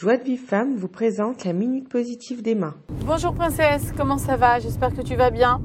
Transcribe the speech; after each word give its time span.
Joie 0.00 0.16
de 0.16 0.22
Vive 0.22 0.40
Femme 0.40 0.76
vous 0.78 0.88
présente 0.88 1.44
la 1.44 1.52
Minute 1.52 1.86
Positive 1.86 2.40
d'Emma. 2.40 2.72
Bonjour 3.04 3.34
princesse, 3.34 3.92
comment 3.98 4.16
ça 4.16 4.38
va? 4.38 4.58
J'espère 4.58 4.94
que 4.94 5.02
tu 5.02 5.14
vas 5.14 5.28
bien. 5.28 5.60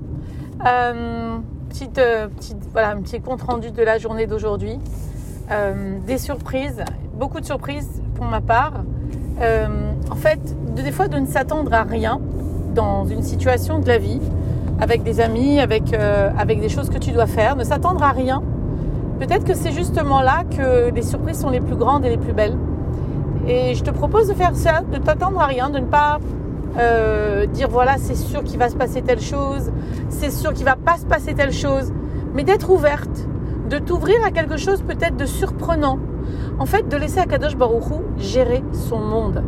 Euh, 0.65 1.37
petite, 1.69 1.97
euh, 1.99 2.27
petite, 2.27 2.57
voilà, 2.73 2.89
un 2.89 3.01
petit 3.01 3.21
compte 3.21 3.43
rendu 3.43 3.71
de 3.71 3.81
la 3.81 3.97
journée 3.97 4.27
d'aujourd'hui. 4.27 4.77
Euh, 5.51 5.99
des 6.05 6.17
surprises, 6.17 6.83
beaucoup 7.13 7.39
de 7.39 7.45
surprises 7.45 8.01
pour 8.15 8.25
ma 8.25 8.41
part. 8.41 8.83
En 9.39 10.15
fait, 10.15 10.41
de, 10.75 10.81
des 10.81 10.91
fois 10.91 11.07
de 11.07 11.17
ne 11.17 11.27
s'attendre 11.27 11.73
à 11.73 11.83
rien 11.83 12.19
dans 12.73 13.05
une 13.05 13.23
situation 13.23 13.79
de 13.79 13.87
la 13.87 13.99
vie, 13.99 14.19
avec 14.81 15.03
des 15.03 15.21
amis, 15.21 15.61
avec, 15.61 15.93
avec 15.93 16.59
des 16.59 16.67
choses 16.67 16.89
que 16.89 16.97
tu 16.97 17.11
dois 17.11 17.27
faire, 17.27 17.55
ne 17.55 17.63
s'attendre 17.63 18.03
à 18.03 18.11
rien. 18.11 18.43
Peut-être 19.17 19.45
que 19.45 19.53
c'est 19.53 19.71
justement 19.71 20.19
là 20.19 20.43
que 20.43 20.93
les 20.93 21.03
surprises 21.03 21.39
sont 21.39 21.51
les 21.51 21.61
plus 21.61 21.77
grandes 21.77 22.03
et 22.03 22.09
les 22.09 22.17
plus 22.17 22.33
belles. 22.33 22.57
Et 23.47 23.75
je 23.75 23.83
te 23.83 23.91
propose 23.91 24.27
de 24.27 24.33
faire 24.33 24.55
ça, 24.55 24.81
de 24.81 24.97
t'attendre 24.97 25.39
à 25.39 25.45
rien, 25.45 25.69
de 25.69 25.79
ne 25.79 25.85
pas 25.85 26.19
euh, 26.79 27.45
dire 27.45 27.67
voilà, 27.69 27.97
c'est 27.97 28.15
sûr 28.15 28.43
qu'il 28.43 28.57
va 28.59 28.69
se 28.69 28.75
passer 28.75 29.01
telle 29.01 29.21
chose, 29.21 29.71
c'est 30.09 30.31
sûr 30.31 30.53
qu'il 30.53 30.65
va 30.65 30.75
pas 30.75 30.97
se 30.97 31.05
passer 31.05 31.33
telle 31.33 31.51
chose, 31.53 31.93
mais 32.33 32.43
d'être 32.43 32.69
ouverte, 32.71 33.27
de 33.69 33.77
t'ouvrir 33.77 34.17
à 34.25 34.31
quelque 34.31 34.57
chose 34.57 34.81
peut-être 34.81 35.15
de 35.15 35.25
surprenant. 35.25 35.99
En 36.57 36.65
fait, 36.65 36.87
de 36.87 36.97
laisser 36.97 37.19
Akadosh 37.19 37.55
Baruchou 37.55 38.01
gérer 38.17 38.63
son 38.71 38.99
monde. 38.99 39.43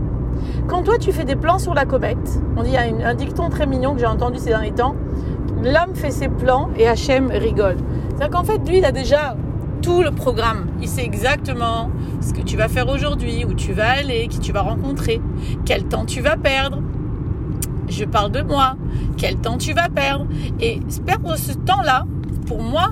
Quand 0.68 0.84
toi 0.84 0.98
tu 0.99 1.12
fais 1.12 1.23
des 1.26 1.35
plans 1.35 1.57
sur 1.57 1.73
la 1.73 1.85
comète, 1.85 2.40
on 2.55 2.63
dit 2.63 2.76
une- 2.76 3.02
un 3.02 3.16
dicton 3.16 3.49
très 3.49 3.66
mignon 3.66 3.93
que 3.93 3.99
j'ai 3.99 4.05
entendu 4.05 4.38
ces 4.38 4.49
derniers 4.49 4.73
temps, 4.73 4.95
l'homme 5.63 5.95
fait 5.95 6.12
ses 6.12 6.27
plans 6.27 6.70
et 6.77 6.88
Hachem 6.88 7.29
rigole. 7.32 7.77
C'est-à-dire 8.09 8.29
qu'en 8.38 8.43
fait, 8.43 8.59
lui, 8.68 8.77
il 8.77 8.85
a 8.85 8.91
déjà 8.91 9.35
tout 9.82 10.02
le 10.04 10.12
programme. 10.12 10.68
Il 10.82 10.88
sait 10.88 11.04
exactement 11.04 11.90
ce 12.21 12.34
que 12.34 12.41
tu 12.41 12.57
vas 12.57 12.67
faire 12.67 12.88
aujourd'hui, 12.88 13.45
où 13.45 13.53
tu 13.53 13.73
vas 13.73 13.91
aller, 13.91 14.27
qui 14.27 14.39
tu 14.39 14.52
vas 14.52 14.62
rencontrer, 14.62 15.21
quel 15.66 15.85
temps 15.85 16.05
tu 16.05 16.21
vas 16.21 16.38
perdre. 16.38 16.81
Je 17.90 18.03
parle 18.03 18.31
de 18.31 18.41
moi, 18.41 18.76
quel 19.18 19.37
temps 19.37 19.57
tu 19.57 19.73
vas 19.73 19.90
perdre. 19.90 20.27
Et 20.60 20.79
perdre 21.05 21.35
ce 21.38 21.54
temps-là, 21.54 22.05
pour 22.45 22.62
moi, 22.62 22.91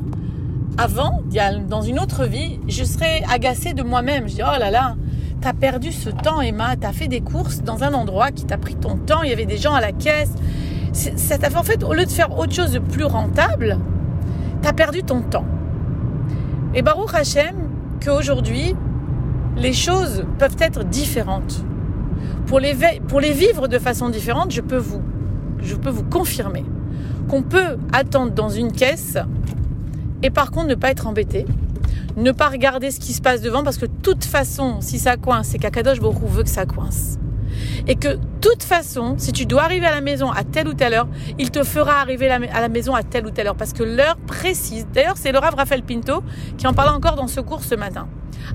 avant, 0.78 1.22
dans 1.68 1.82
une 1.82 2.00
autre 2.00 2.26
vie, 2.26 2.60
je 2.68 2.84
serais 2.84 3.24
agacée 3.32 3.74
de 3.74 3.84
moi-même. 3.84 4.28
Je 4.28 4.36
dis, 4.36 4.42
oh 4.42 4.60
là 4.60 4.72
là, 4.72 4.96
t'as 5.42 5.54
perdu 5.54 5.92
ce 5.92 6.10
temps, 6.10 6.42
Emma, 6.42 6.76
t'as 6.76 6.94
fait 6.94 7.08
des 7.08 7.22
courses 7.22 7.62
dans 7.62 7.84
un 7.84 7.94
endroit 7.94 8.32
qui 8.32 8.46
t'a 8.46 8.58
pris 8.58 8.76
ton 8.76 8.98
temps, 8.98 9.22
il 9.22 9.30
y 9.30 9.34
avait 9.34 9.46
des 9.46 9.58
gens 9.58 9.74
à 9.74 9.82
la 9.82 9.92
caisse. 9.92 10.34
Ça 10.94 11.38
t'a 11.38 11.50
fait, 11.50 11.58
en 11.58 11.64
fait, 11.64 11.84
au 11.84 11.94
lieu 11.94 12.06
de 12.06 12.10
faire 12.10 12.38
autre 12.38 12.54
chose 12.54 12.72
de 12.72 12.80
plus 12.80 13.04
rentable, 13.04 13.80
t'as 14.62 14.74
perdu 14.74 15.04
ton 15.04 15.22
temps. 15.22 15.46
Et 16.74 16.82
Baruch 16.82 17.14
Hashem, 17.14 17.56
qu'aujourd'hui, 18.04 18.76
les 19.56 19.74
choses 19.74 20.26
peuvent 20.38 20.58
être 20.60 20.84
différentes. 20.84 21.64
Pour 22.48 22.60
les, 22.60 22.74
vivre 23.34 23.68
de 23.68 23.80
façon 23.80 24.10
différente, 24.10 24.52
je 24.52 24.62
peux 24.62 24.78
vous, 24.78 25.02
confirmer 26.12 26.64
qu'on 27.28 27.42
peut 27.42 27.78
attendre 27.92 28.32
dans 28.32 28.50
une 28.50 28.72
caisse 28.72 29.18
et 30.22 30.30
par 30.30 30.52
contre 30.52 30.68
ne 30.68 30.76
pas 30.76 30.92
être 30.92 31.08
embêté, 31.08 31.46
ne 32.18 32.32
pas 32.32 32.50
regarder 32.50 32.92
ce 32.92 33.00
qui 33.00 33.14
se 33.14 33.22
passe 33.22 33.42
devant 33.42 33.64
parce 33.64 33.78
que 33.78 33.88
de 33.88 33.96
toute 34.04 34.26
façon, 34.26 34.78
si 34.80 35.00
ça 35.00 35.18
coince, 35.18 35.48
c'est 35.48 35.58
qu'Akadosh 35.58 35.98
Hu 35.98 36.28
veut 36.28 36.44
que 36.44 36.50
ça 36.50 36.66
coince. 36.66 37.18
Et 37.88 37.96
que 37.96 38.10
de 38.10 38.20
toute 38.42 38.64
façon, 38.64 39.16
si 39.18 39.32
tu 39.32 39.46
dois 39.46 39.64
arriver 39.64 39.86
à 39.86 39.92
la 39.92 40.02
maison 40.02 40.30
à 40.30 40.44
telle 40.44 40.68
ou 40.68 40.74
telle 40.74 40.94
heure, 40.94 41.08
il 41.40 41.52
te 41.52 41.64
fera 41.64 42.02
arriver 42.02 42.30
à 42.30 42.62
la 42.62 42.70
maison 42.70 42.94
à 42.94 43.02
telle 43.02 43.26
ou 43.26 43.32
telle 43.32 43.48
heure 43.48 43.56
parce 43.56 43.74
que 43.74 43.84
l'heure 43.84 44.18
précise. 44.28 44.86
D'ailleurs, 44.94 45.18
c'est 45.18 45.32
Rav 45.32 45.56
Raphaël 45.56 45.82
Pinto 45.84 46.22
qui 46.58 46.68
en 46.68 46.74
parlait 46.74 46.92
encore 46.92 47.16
dans 47.16 47.28
ce 47.28 47.40
cours 47.40 47.64
ce 47.64 47.76
matin. 47.76 48.08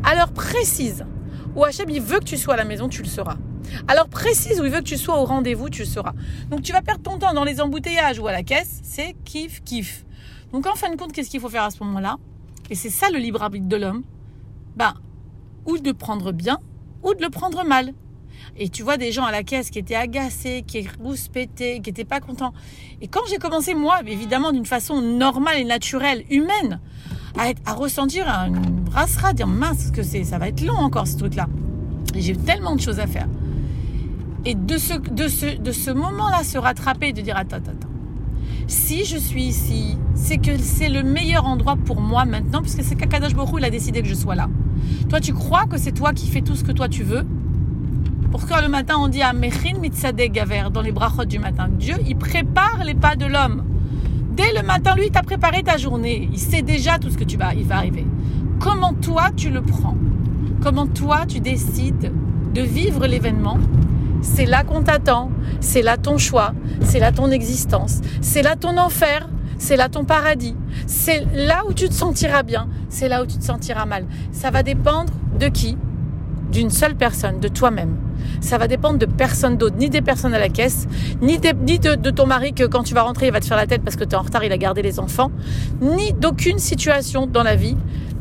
À 0.03 0.15
l'heure 0.15 0.33
précise 0.33 1.05
où 1.55 1.65
Hachem 1.65 1.91
il 1.91 2.01
veut 2.01 2.19
que 2.19 2.25
tu 2.25 2.37
sois 2.37 2.55
à 2.55 2.57
la 2.57 2.65
maison, 2.65 2.89
tu 2.89 3.03
le 3.03 3.09
seras. 3.09 3.37
À 3.89 3.95
l'heure 3.95 4.09
précise 4.09 4.61
où 4.61 4.65
il 4.65 4.71
veut 4.71 4.79
que 4.79 4.85
tu 4.85 4.97
sois 4.97 5.21
au 5.21 5.25
rendez-vous, 5.25 5.69
tu 5.69 5.83
le 5.83 5.89
seras. 5.89 6.15
Donc 6.51 6.63
tu 6.63 6.73
vas 6.73 6.83
perdre 6.83 7.03
ton 7.03 7.19
temps 7.19 7.35
dans 7.35 7.45
les 7.45 7.61
embouteillages 7.61 8.19
ou 8.19 8.27
à 8.27 8.33
la 8.33 8.43
caisse, 8.43 8.81
c'est 8.83 9.15
kiff 9.25 9.63
kiff. 9.65 10.05
Donc 10.53 10.67
en 10.67 10.75
fin 10.75 10.91
de 10.91 10.97
compte, 10.97 11.13
qu'est-ce 11.13 11.31
qu'il 11.31 11.41
faut 11.41 11.49
faire 11.49 11.65
à 11.65 11.71
ce 11.71 11.83
moment-là? 11.85 12.17
Et 12.71 12.75
c'est 12.75 12.91
ça 12.91 13.11
le 13.11 13.19
libre 13.19 13.43
arbitre 13.43 13.67
de 13.67 13.77
l'homme. 13.77 14.03
Ben, 14.77 14.95
ou 15.67 15.79
de 15.79 15.93
prendre 15.93 16.33
bien, 16.33 16.59
ou 17.03 17.15
de 17.15 17.23
le 17.23 17.31
prendre 17.31 17.65
mal. 17.65 17.93
Et 18.57 18.69
tu 18.69 18.83
vois 18.83 18.97
des 18.97 19.13
gens 19.13 19.25
à 19.25 19.33
la 19.33 19.43
caisse 19.43 19.71
qui 19.71 19.79
étaient 19.79 19.95
agacés, 19.95 20.65
qui 20.67 20.87
rouspétaient, 21.01 21.81
qui 21.81 21.91
n'étaient 21.91 22.05
pas 22.05 22.21
contents. 22.21 22.53
Et 23.01 23.09
quand 23.09 23.21
j'ai 23.29 23.39
commencé, 23.39 23.75
moi, 23.75 24.01
évidemment, 24.07 24.53
d'une 24.53 24.67
façon 24.67 25.01
normale 25.01 25.59
et 25.59 25.65
naturelle, 25.65 26.25
humaine, 26.31 26.81
à, 27.39 27.49
être- 27.51 27.63
à 27.67 27.73
ressentir 27.75 28.27
une 28.29 28.61
brassera, 28.85 29.33
dire 29.33 29.47
mince, 29.47 29.91
que 29.91 30.03
c'est, 30.03 30.25
ça 30.25 30.39
va 30.39 30.49
être 30.49 30.65
long 30.65 30.77
encore 30.77 31.07
ce 31.07 31.17
truc-là. 31.17 31.47
J'ai 32.17 32.35
tellement 32.37 32.75
de 32.75 32.81
choses 32.81 32.99
à 33.01 33.07
faire. 33.07 33.29
Et 34.45 34.55
de 34.55 34.79
ce, 34.79 34.95
de 34.95 35.29
ce, 35.29 35.59
de 35.61 35.71
ce 35.73 35.91
moment-là, 35.91 36.43
se 36.45 36.59
rattraper 36.59 37.09
et 37.09 37.13
de 37.13 37.21
dire 37.21 37.37
attends, 37.37 37.57
attends, 37.57 37.73
attends. 37.73 37.89
Si 38.67 39.05
je 39.05 39.17
suis 39.17 39.43
ici, 39.45 39.99
c'est 40.15 40.39
que 40.39 40.57
c'est 40.59 40.89
le 40.89 41.03
meilleur 41.03 41.45
endroit 41.45 41.77
pour 41.77 42.01
moi 42.01 42.25
maintenant, 42.25 42.63
puisque 42.63 42.83
c'est 42.83 42.95
qu'Akadash 42.95 43.33
Hu, 43.33 43.37
il 43.59 43.65
a 43.65 43.71
décidé 43.71 44.01
que 44.03 44.09
je 44.09 44.15
sois 44.15 44.35
là. 44.35 44.49
Toi, 45.09 45.21
tu 45.21 45.33
crois 45.33 45.67
que 45.67 45.77
c'est 45.77 45.93
toi 45.93 46.13
qui 46.13 46.29
fais 46.29 46.41
tout 46.41 46.55
ce 46.55 46.65
que 46.65 46.73
toi 46.73 46.89
tu 46.89 47.03
veux? 47.03 47.27
Pourquoi 48.31 48.63
le 48.63 48.69
matin 48.69 48.95
on 48.99 49.09
dit 49.09 49.23
à 49.23 49.33
Mechin 49.33 49.79
Mitzadeh 49.81 50.29
Gaver 50.31 50.65
dans 50.73 50.83
les 50.83 50.93
brachot 50.93 51.25
du 51.25 51.39
matin 51.41 51.69
Dieu, 51.69 51.97
il 52.07 52.17
prépare 52.17 52.85
les 52.85 52.95
pas 52.95 53.17
de 53.17 53.27
l'homme. 53.27 53.65
Dès 54.41 54.59
le 54.59 54.67
matin, 54.67 54.95
lui, 54.97 55.11
t'a 55.11 55.23
préparé 55.23 55.63
ta 55.63 55.77
journée. 55.77 56.27
Il 56.33 56.39
sait 56.39 56.63
déjà 56.63 56.99
tout 56.99 57.11
ce 57.11 57.19
que 57.19 57.25
tu 57.25 57.37
vas, 57.37 57.53
il 57.53 57.67
va 57.67 57.77
arriver. 57.77 58.07
Comment 58.59 58.95
toi 58.95 59.29
tu 59.37 59.51
le 59.51 59.61
prends? 59.61 59.97
Comment 60.63 60.87
toi 60.87 61.27
tu 61.29 61.41
décides 61.41 62.11
de 62.55 62.63
vivre 62.63 63.07
l'événement? 63.07 63.59
C'est 64.23 64.47
là 64.47 64.65
qu'on 64.65 64.83
t'attend. 64.83 65.31
C'est 65.61 65.83
là 65.83 65.99
ton 65.99 66.17
choix. 66.17 66.55
C'est 66.81 67.01
là 67.01 67.13
ton 67.13 67.31
existence. 67.31 68.01
C'est 68.23 68.41
là 68.41 68.57
ton 68.57 68.79
enfer. 68.79 69.29
C'est 69.59 69.77
là 69.77 69.91
ton 69.91 70.07
paradis. 70.07 70.57
C'est 70.87 71.27
là 71.35 71.65
où 71.69 71.75
tu 71.75 71.91
te 71.91 71.95
sentiras 71.95 72.43
bien. 72.43 72.67
C'est 72.89 73.09
là 73.09 73.23
où 73.23 73.27
tu 73.27 73.37
te 73.37 73.45
sentiras 73.45 73.85
mal. 73.85 74.07
Ça 74.33 74.51
va 74.51 74.63
dépendre 74.63 75.13
de 75.39 75.49
qui? 75.49 75.77
D'une 76.51 76.71
seule 76.71 76.95
personne, 76.95 77.41
de 77.41 77.49
toi-même. 77.49 77.95
Ça 78.41 78.59
va 78.59 78.69
dépendre 78.69 78.99
de 78.99 79.07
personne 79.07 79.57
d'autre, 79.57 79.77
ni 79.77 79.89
des 79.91 80.01
personnes 80.03 80.35
à 80.35 80.39
la 80.39 80.49
caisse, 80.49 80.87
ni, 81.21 81.39
de 81.39 82.11
ton 82.11 82.27
mari 82.27 82.53
que 82.55 82.65
quand 82.65 82.83
tu 82.83 82.95
vas 82.95 83.03
rentrer, 83.03 83.27
il 83.27 83.33
va 83.33 83.41
te 83.41 83.47
faire 83.47 83.57
la 83.57 83.67
tête 83.67 83.83
parce 83.83 83.97
que 83.97 84.05
tu 84.05 84.11
es 84.11 84.15
en 84.17 84.23
retard, 84.23 84.45
il 84.45 84.53
a 84.53 84.59
gardé 84.59 84.83
les 84.83 84.99
enfants, 84.99 85.31
ni 85.81 86.13
d'aucune 86.13 86.59
situation 86.59 87.27
dans 87.27 87.43
la 87.43 87.57
vie 87.57 87.77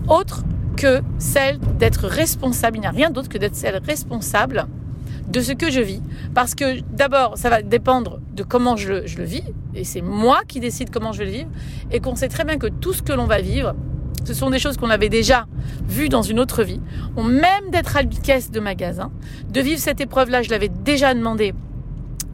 autre 0.07 0.43
que 0.75 1.01
celle 1.17 1.59
d'être 1.77 2.07
responsable. 2.07 2.77
Il 2.77 2.81
n'y 2.81 2.87
a 2.87 2.91
rien 2.91 3.09
d'autre 3.09 3.29
que 3.29 3.37
d'être 3.37 3.55
celle 3.55 3.79
responsable 3.85 4.65
de 5.27 5.41
ce 5.41 5.51
que 5.51 5.69
je 5.69 5.81
vis. 5.81 6.01
Parce 6.33 6.55
que 6.55 6.81
d'abord, 6.91 7.37
ça 7.37 7.49
va 7.49 7.61
dépendre 7.61 8.19
de 8.35 8.43
comment 8.43 8.75
je, 8.77 8.89
le- 8.89 9.07
je 9.07 9.17
le 9.17 9.25
vis, 9.25 9.43
et 9.75 9.83
c'est 9.83 10.01
moi 10.01 10.39
qui 10.47 10.59
décide 10.59 10.89
comment 10.89 11.11
je 11.11 11.19
vais 11.19 11.25
le 11.25 11.31
vivre, 11.31 11.49
et 11.91 11.99
qu'on 11.99 12.15
sait 12.15 12.29
très 12.29 12.45
bien 12.45 12.57
que 12.57 12.67
tout 12.67 12.93
ce 12.93 13.03
que 13.03 13.13
l'on 13.13 13.25
va 13.27 13.39
vivre, 13.39 13.75
ce 14.23 14.33
sont 14.33 14.49
des 14.49 14.59
choses 14.59 14.77
qu'on 14.77 14.89
avait 14.89 15.09
déjà 15.09 15.45
vues 15.87 16.09
dans 16.09 16.21
une 16.21 16.39
autre 16.39 16.63
vie. 16.63 16.81
On, 17.15 17.23
même 17.23 17.69
d'être 17.71 17.97
à 17.97 18.01
une 18.01 18.09
caisse 18.09 18.51
de 18.51 18.59
magasin, 18.59 19.11
de 19.49 19.61
vivre 19.61 19.79
cette 19.79 20.01
épreuve-là, 20.01 20.41
je 20.41 20.49
l'avais 20.49 20.69
déjà 20.69 21.13
demandé 21.13 21.53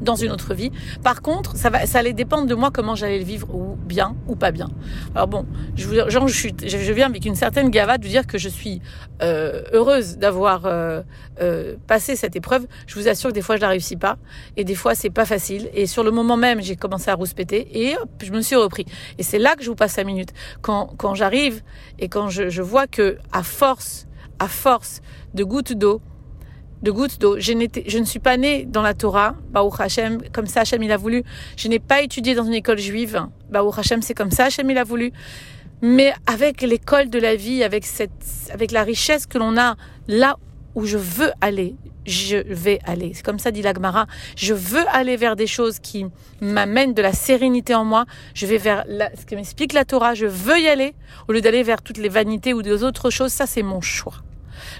dans 0.01 0.15
une 0.15 0.31
autre 0.31 0.53
vie. 0.53 0.71
Par 1.03 1.21
contre, 1.21 1.55
ça, 1.55 1.69
va, 1.69 1.85
ça 1.85 1.99
allait 1.99 2.13
dépendre 2.13 2.47
de 2.47 2.55
moi 2.55 2.71
comment 2.71 2.95
j'allais 2.95 3.19
le 3.19 3.25
vivre, 3.25 3.53
ou 3.53 3.75
bien 3.75 4.15
ou 4.27 4.35
pas 4.35 4.51
bien. 4.51 4.69
Alors 5.13 5.27
bon, 5.27 5.45
je, 5.75 6.09
genre, 6.09 6.27
je, 6.27 6.35
suis, 6.35 6.53
je, 6.65 6.93
viens 6.93 7.07
avec 7.07 7.25
une 7.25 7.35
certaine 7.35 7.69
gava 7.69 7.97
de 7.97 8.07
dire 8.07 8.27
que 8.27 8.37
je 8.37 8.49
suis 8.49 8.81
euh, 9.21 9.63
heureuse 9.71 10.17
d'avoir 10.17 10.65
euh, 10.65 11.01
euh, 11.41 11.75
passé 11.87 12.15
cette 12.15 12.35
épreuve. 12.35 12.67
Je 12.87 12.95
vous 12.95 13.07
assure 13.07 13.29
que 13.29 13.35
des 13.35 13.41
fois 13.41 13.55
je 13.55 13.61
la 13.61 13.69
réussis 13.69 13.97
pas, 13.97 14.17
et 14.57 14.63
des 14.63 14.75
fois 14.75 14.95
c'est 14.95 15.09
pas 15.09 15.25
facile. 15.25 15.69
Et 15.73 15.85
sur 15.85 16.03
le 16.03 16.11
moment 16.11 16.37
même, 16.37 16.61
j'ai 16.61 16.75
commencé 16.75 17.09
à 17.09 17.15
rouspéter, 17.15 17.67
et 17.73 17.97
hop, 17.97 18.09
je 18.23 18.31
me 18.31 18.41
suis 18.41 18.55
repris. 18.55 18.85
Et 19.17 19.23
c'est 19.23 19.39
là 19.39 19.55
que 19.55 19.63
je 19.63 19.69
vous 19.69 19.75
passe 19.75 19.97
la 19.97 20.03
minute. 20.03 20.29
Quand, 20.61 20.93
quand 20.97 21.15
j'arrive 21.15 21.61
et 21.99 22.09
quand 22.09 22.29
je, 22.29 22.49
je 22.49 22.61
vois 22.61 22.87
que 22.87 23.17
à 23.31 23.43
force, 23.43 24.07
à 24.39 24.47
force 24.47 25.01
de 25.33 25.43
gouttes 25.43 25.73
d'eau, 25.73 26.01
de 26.81 26.91
gouttes 26.91 27.19
d'eau. 27.19 27.37
Je, 27.39 27.53
je 27.87 27.97
ne 27.97 28.05
suis 28.05 28.19
pas 28.19 28.37
née 28.37 28.65
dans 28.65 28.81
la 28.81 28.93
Torah, 28.93 29.35
Baruch 29.51 29.79
Hashem, 29.79 30.21
comme 30.31 30.47
ça 30.47 30.61
Hashem 30.61 30.81
il 30.83 30.91
a 30.91 30.97
voulu. 30.97 31.23
Je 31.57 31.67
n'ai 31.67 31.79
pas 31.79 32.01
étudié 32.01 32.35
dans 32.35 32.43
une 32.43 32.53
école 32.53 32.79
juive, 32.79 33.25
Baruch 33.49 33.77
Hashem 33.77 34.01
c'est 34.01 34.13
comme 34.13 34.31
ça 34.31 34.45
Hashem 34.45 34.69
il 34.69 34.77
a 34.77 34.83
voulu. 34.83 35.11
Mais 35.81 36.13
avec 36.25 36.61
l'école 36.61 37.09
de 37.09 37.19
la 37.19 37.35
vie, 37.35 37.63
avec 37.63 37.85
cette, 37.85 38.11
avec 38.51 38.71
la 38.71 38.83
richesse 38.83 39.25
que 39.25 39.37
l'on 39.37 39.57
a 39.57 39.75
là 40.07 40.37
où 40.73 40.85
je 40.85 40.97
veux 40.97 41.31
aller, 41.41 41.75
je 42.05 42.37
vais 42.37 42.79
aller. 42.85 43.11
C'est 43.13 43.23
comme 43.23 43.39
ça 43.39 43.51
dit 43.51 43.61
l'Agmara. 43.61 44.07
Je 44.35 44.53
veux 44.53 44.87
aller 44.89 45.17
vers 45.17 45.35
des 45.35 45.47
choses 45.47 45.79
qui 45.79 46.05
m'amènent 46.41 46.93
de 46.93 47.01
la 47.01 47.13
sérénité 47.13 47.73
en 47.73 47.85
moi. 47.85 48.05
Je 48.33 48.45
vais 48.45 48.57
vers 48.57 48.85
ce 49.17 49.25
que 49.25 49.35
m'explique 49.35 49.73
la 49.73 49.85
Torah. 49.85 50.13
Je 50.13 50.25
veux 50.25 50.59
y 50.59 50.67
aller 50.67 50.93
au 51.27 51.33
lieu 51.33 51.41
d'aller 51.41 51.63
vers 51.63 51.81
toutes 51.81 51.97
les 51.97 52.09
vanités 52.09 52.53
ou 52.53 52.61
des 52.61 52.83
autres 52.83 53.09
choses. 53.09 53.31
Ça, 53.31 53.47
c'est 53.47 53.63
mon 53.63 53.81
choix. 53.81 54.15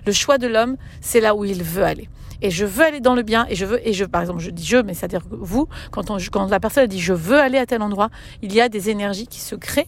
Le 0.06 0.12
choix 0.12 0.38
de 0.38 0.48
l'homme, 0.48 0.77
c'est 1.01 1.19
là 1.19 1.36
où 1.36 1.45
il 1.45 1.63
veut 1.63 1.83
aller. 1.83 2.10
Et 2.42 2.51
je 2.51 2.66
veux 2.66 2.83
aller 2.83 3.00
dans 3.00 3.16
le 3.16 3.24
bien, 3.24 3.45
et 3.50 3.56
je 3.56 3.66
veux, 3.66 3.88
et 3.88 3.94
je, 3.94 4.06
par 4.06 4.22
exemple, 4.22 4.42
je 4.42 4.50
dis 4.50 4.66
je, 4.66 4.77
mais 4.77 4.94
c'est-à-dire 4.94 5.22
vous, 5.30 5.68
quand 5.92 6.10
la 6.50 6.60
personne 6.60 6.88
dit 6.88 7.00
je 7.00 7.13
veux 7.13 7.39
aller 7.39 7.57
à 7.57 7.66
tel 7.66 7.81
endroit, 7.81 8.10
il 8.42 8.54
y 8.54 8.62
a 8.62 8.69
des 8.69 8.89
énergies 8.89 9.27
qui 9.27 9.39
se 9.39 9.56
créent, 9.56 9.88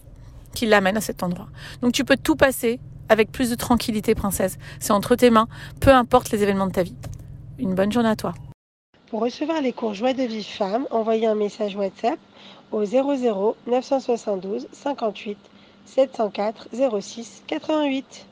qui 0.56 0.66
l'amènent 0.66 0.98
à 0.98 1.02
cet 1.02 1.24
endroit. 1.24 1.48
Donc 1.82 1.92
tu 1.92 2.06
peux 2.06 2.18
tout 2.18 2.36
passer 2.36 2.80
avec 3.10 3.32
plus 3.32 3.50
de 3.50 3.56
tranquillité, 3.56 4.16
princesse. 4.16 4.58
C'est 4.80 4.92
entre 4.92 5.16
tes 5.16 5.30
mains, 5.30 5.48
peu 5.80 5.92
importe 5.92 6.32
les 6.32 6.44
événements 6.44 6.68
de 6.68 6.72
ta 6.72 6.84
vie. 6.84 6.96
Une 7.60 7.76
bonne 7.76 7.92
journée 7.92 8.10
à 8.10 8.16
toi. 8.16 8.34
Pour 9.10 9.22
recevoir 9.22 9.62
les 9.62 9.72
cours 9.72 9.94
Joie 9.94 10.14
de 10.14 10.24
Vie 10.24 10.44
Femme, 10.44 10.86
envoyez 10.92 11.28
un 11.28 11.36
message 11.36 11.76
WhatsApp 11.76 12.20
au 12.72 12.84
00 12.84 13.56
972 13.68 14.68
58 14.72 15.38
704 15.86 16.70
06 17.00 17.44
88. 17.48 18.26